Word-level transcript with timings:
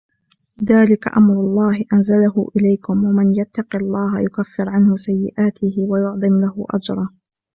ذَلِكَ 0.63 1.07
أَمْرُ 1.07 1.33
اللَّهِ 1.33 1.85
أَنْزَلَهُ 1.93 2.51
إِلَيْكُمْ 2.57 3.03
وَمَنْ 3.05 3.35
يَتَّقِ 3.35 3.75
اللَّهَ 3.75 4.19
يُكَفِّرْ 4.21 4.69
عَنْهُ 4.69 4.95
سَيِّئَاتِهِ 4.97 5.75
وَيُعْظِمْ 5.89 6.41
لَهُ 6.41 6.65
أَجْرًا 6.73 7.09